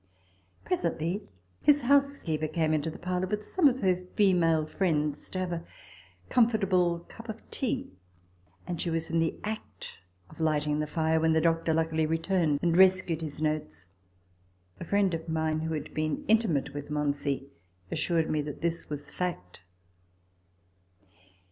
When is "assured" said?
17.91-18.27